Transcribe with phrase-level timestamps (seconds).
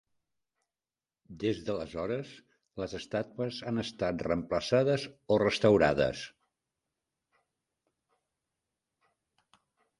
[1.43, 2.31] Des d'aleshores
[2.83, 6.27] les estàtues han estat reemplaçades o restaurades.